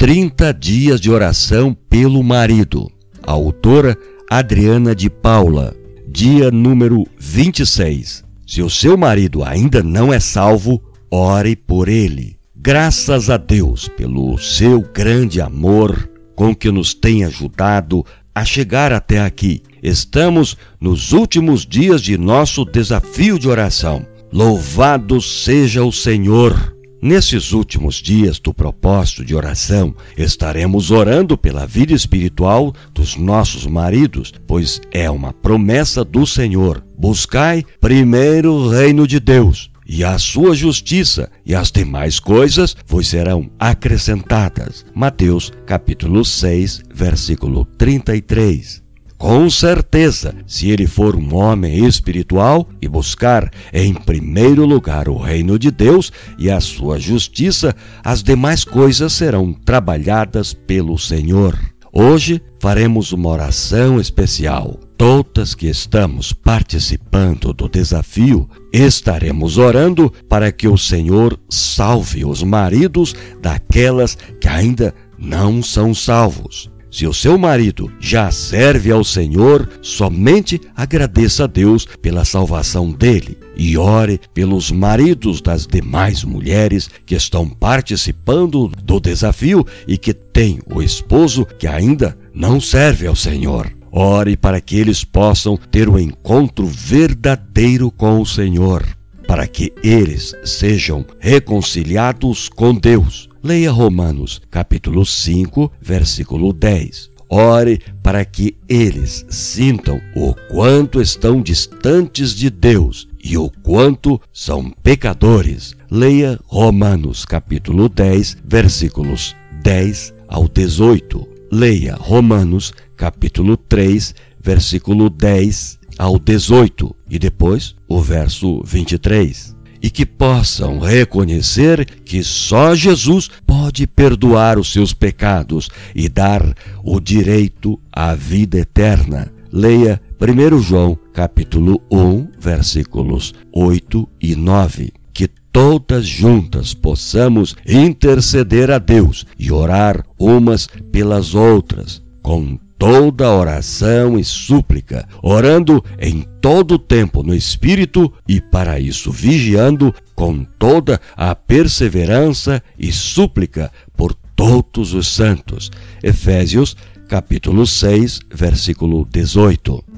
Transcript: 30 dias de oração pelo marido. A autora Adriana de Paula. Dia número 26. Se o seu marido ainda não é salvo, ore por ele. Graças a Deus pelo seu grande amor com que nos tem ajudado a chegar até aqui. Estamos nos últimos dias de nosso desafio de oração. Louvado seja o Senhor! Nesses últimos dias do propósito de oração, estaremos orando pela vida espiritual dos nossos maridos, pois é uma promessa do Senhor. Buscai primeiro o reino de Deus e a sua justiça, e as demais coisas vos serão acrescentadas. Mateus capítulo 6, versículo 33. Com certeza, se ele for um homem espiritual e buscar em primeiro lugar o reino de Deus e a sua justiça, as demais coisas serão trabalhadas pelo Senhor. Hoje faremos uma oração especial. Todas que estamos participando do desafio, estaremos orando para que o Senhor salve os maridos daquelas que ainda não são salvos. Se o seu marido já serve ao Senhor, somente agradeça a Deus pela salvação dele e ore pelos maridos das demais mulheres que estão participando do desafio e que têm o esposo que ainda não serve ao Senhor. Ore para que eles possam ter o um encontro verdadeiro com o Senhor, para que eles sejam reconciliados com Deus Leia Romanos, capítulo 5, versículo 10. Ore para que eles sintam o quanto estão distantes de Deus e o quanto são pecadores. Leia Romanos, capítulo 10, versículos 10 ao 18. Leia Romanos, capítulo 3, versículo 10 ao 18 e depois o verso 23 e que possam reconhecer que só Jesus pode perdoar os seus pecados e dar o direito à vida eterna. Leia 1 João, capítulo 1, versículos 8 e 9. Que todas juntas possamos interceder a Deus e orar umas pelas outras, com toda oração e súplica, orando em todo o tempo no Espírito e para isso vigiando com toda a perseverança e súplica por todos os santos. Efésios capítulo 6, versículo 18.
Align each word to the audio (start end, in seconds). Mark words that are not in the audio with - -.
30 0.00 0.54
dias 0.54 0.98
de 0.98 1.10
oração 1.10 1.76
pelo 1.90 2.22
marido. 2.22 2.90
A 3.22 3.32
autora 3.32 3.94
Adriana 4.30 4.94
de 4.94 5.10
Paula. 5.10 5.76
Dia 6.08 6.50
número 6.50 7.06
26. 7.18 8.24
Se 8.46 8.62
o 8.62 8.70
seu 8.70 8.96
marido 8.96 9.44
ainda 9.44 9.82
não 9.82 10.10
é 10.10 10.18
salvo, 10.18 10.82
ore 11.10 11.54
por 11.54 11.86
ele. 11.86 12.38
Graças 12.56 13.28
a 13.28 13.36
Deus 13.36 13.88
pelo 13.88 14.38
seu 14.38 14.80
grande 14.80 15.38
amor 15.38 16.10
com 16.34 16.54
que 16.54 16.70
nos 16.70 16.94
tem 16.94 17.26
ajudado 17.26 18.02
a 18.34 18.42
chegar 18.42 18.94
até 18.94 19.20
aqui. 19.20 19.60
Estamos 19.82 20.56
nos 20.80 21.12
últimos 21.12 21.66
dias 21.66 22.00
de 22.00 22.16
nosso 22.16 22.64
desafio 22.64 23.38
de 23.38 23.50
oração. 23.50 24.06
Louvado 24.32 25.20
seja 25.20 25.84
o 25.84 25.92
Senhor! 25.92 26.79
Nesses 27.02 27.52
últimos 27.52 27.94
dias 27.96 28.38
do 28.38 28.52
propósito 28.52 29.24
de 29.24 29.34
oração, 29.34 29.94
estaremos 30.18 30.90
orando 30.90 31.36
pela 31.38 31.66
vida 31.66 31.94
espiritual 31.94 32.74
dos 32.92 33.16
nossos 33.16 33.66
maridos, 33.66 34.34
pois 34.46 34.82
é 34.92 35.10
uma 35.10 35.32
promessa 35.32 36.04
do 36.04 36.26
Senhor. 36.26 36.84
Buscai 36.98 37.64
primeiro 37.80 38.52
o 38.52 38.68
reino 38.68 39.06
de 39.06 39.18
Deus 39.18 39.70
e 39.86 40.04
a 40.04 40.18
sua 40.18 40.54
justiça, 40.54 41.28
e 41.44 41.54
as 41.54 41.72
demais 41.72 42.20
coisas 42.20 42.76
vos 42.86 43.08
serão 43.08 43.50
acrescentadas. 43.58 44.84
Mateus 44.94 45.50
capítulo 45.66 46.24
6, 46.24 46.82
versículo 46.94 47.64
33. 47.76 48.89
Com 49.20 49.50
certeza, 49.50 50.34
se 50.46 50.70
ele 50.70 50.86
for 50.86 51.14
um 51.14 51.34
homem 51.34 51.84
espiritual 51.84 52.66
e 52.80 52.88
buscar 52.88 53.50
em 53.70 53.92
primeiro 53.92 54.64
lugar 54.64 55.10
o 55.10 55.18
reino 55.18 55.58
de 55.58 55.70
Deus 55.70 56.10
e 56.38 56.50
a 56.50 56.58
sua 56.58 56.98
justiça, 56.98 57.76
as 58.02 58.22
demais 58.22 58.64
coisas 58.64 59.12
serão 59.12 59.52
trabalhadas 59.52 60.54
pelo 60.54 60.96
Senhor. 60.98 61.54
Hoje 61.92 62.40
faremos 62.58 63.12
uma 63.12 63.28
oração 63.28 64.00
especial. 64.00 64.80
Todas 64.96 65.54
que 65.54 65.66
estamos 65.66 66.32
participando 66.32 67.52
do 67.52 67.68
desafio, 67.68 68.48
estaremos 68.72 69.58
orando 69.58 70.10
para 70.30 70.50
que 70.50 70.66
o 70.66 70.78
Senhor 70.78 71.38
salve 71.46 72.24
os 72.24 72.42
maridos 72.42 73.14
daquelas 73.42 74.16
que 74.40 74.48
ainda 74.48 74.94
não 75.18 75.62
são 75.62 75.92
salvos. 75.92 76.70
Se 76.90 77.06
o 77.06 77.14
seu 77.14 77.38
marido 77.38 77.90
já 78.00 78.32
serve 78.32 78.90
ao 78.90 79.04
Senhor, 79.04 79.68
somente 79.80 80.60
agradeça 80.74 81.44
a 81.44 81.46
Deus 81.46 81.86
pela 82.02 82.24
salvação 82.24 82.90
dele 82.90 83.38
e 83.56 83.78
ore 83.78 84.20
pelos 84.34 84.72
maridos 84.72 85.40
das 85.40 85.68
demais 85.68 86.24
mulheres 86.24 86.90
que 87.06 87.14
estão 87.14 87.48
participando 87.48 88.66
do 88.82 88.98
desafio 88.98 89.64
e 89.86 89.96
que 89.96 90.12
têm 90.12 90.58
o 90.66 90.82
esposo 90.82 91.46
que 91.58 91.68
ainda 91.68 92.18
não 92.34 92.60
serve 92.60 93.06
ao 93.06 93.14
Senhor. 93.14 93.72
Ore 93.92 94.36
para 94.36 94.60
que 94.60 94.76
eles 94.76 95.04
possam 95.04 95.56
ter 95.56 95.88
o 95.88 95.92
um 95.92 95.98
encontro 95.98 96.66
verdadeiro 96.66 97.90
com 97.90 98.20
o 98.20 98.26
Senhor, 98.26 98.84
para 99.28 99.46
que 99.46 99.72
eles 99.82 100.34
sejam 100.44 101.04
reconciliados 101.20 102.48
com 102.48 102.74
Deus 102.74 103.29
Leia 103.42 103.70
Romanos, 103.70 104.38
capítulo 104.50 105.04
5, 105.06 105.72
versículo 105.80 106.52
10. 106.52 107.10
Ore 107.30 107.80
para 108.02 108.22
que 108.22 108.54
eles 108.68 109.24
sintam 109.30 109.98
o 110.14 110.34
quanto 110.50 111.00
estão 111.00 111.40
distantes 111.40 112.34
de 112.34 112.50
Deus 112.50 113.08
e 113.22 113.38
o 113.38 113.50
quanto 113.62 114.20
são 114.30 114.70
pecadores. 114.82 115.74
Leia 115.90 116.38
Romanos, 116.44 117.24
capítulo 117.24 117.88
10, 117.88 118.36
versículos 118.44 119.34
10 119.62 120.12
ao 120.28 120.46
18. 120.46 121.26
Leia 121.50 121.94
Romanos, 121.94 122.74
capítulo 122.94 123.56
3, 123.56 124.14
versículo 124.38 125.08
10 125.08 125.80
ao 125.98 126.18
18 126.18 126.94
e 127.08 127.18
depois 127.18 127.74
o 127.88 128.00
verso 128.00 128.62
23 128.64 129.59
e 129.82 129.90
que 129.90 130.04
possam 130.04 130.78
reconhecer 130.78 131.84
que 132.04 132.22
só 132.22 132.74
Jesus 132.74 133.30
pode 133.46 133.86
perdoar 133.86 134.58
os 134.58 134.72
seus 134.72 134.92
pecados 134.92 135.68
e 135.94 136.08
dar 136.08 136.54
o 136.84 137.00
direito 137.00 137.80
à 137.92 138.14
vida 138.14 138.58
eterna. 138.58 139.32
Leia 139.52 140.00
1 140.20 140.58
João, 140.60 140.96
capítulo 141.12 141.82
1, 141.90 142.28
versículos 142.38 143.34
8 143.52 144.08
e 144.20 144.36
9. 144.36 144.92
Que 145.12 145.26
todas 145.26 146.06
juntas 146.06 146.72
possamos 146.72 147.56
interceder 147.66 148.70
a 148.70 148.78
Deus 148.78 149.26
e 149.38 149.50
orar 149.50 150.04
umas 150.18 150.68
pelas 150.92 151.34
outras, 151.34 152.02
com 152.22 152.58
toda 152.80 153.30
oração 153.30 154.18
e 154.18 154.24
súplica, 154.24 155.06
orando 155.22 155.84
em 155.98 156.26
todo 156.40 156.76
o 156.76 156.78
tempo 156.78 157.22
no 157.22 157.34
Espírito 157.34 158.10
e 158.26 158.40
para 158.40 158.80
isso 158.80 159.12
vigiando 159.12 159.94
com 160.14 160.42
toda 160.58 160.98
a 161.14 161.34
perseverança 161.34 162.62
e 162.78 162.90
súplica 162.90 163.70
por 163.94 164.14
todos 164.34 164.94
os 164.94 165.08
santos. 165.08 165.70
Efésios 166.02 166.74
capítulo 167.06 167.66
6, 167.66 168.20
versículo 168.32 169.06
18. 169.12 169.89